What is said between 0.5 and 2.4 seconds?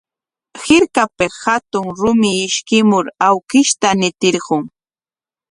Hirkapik hatun rumi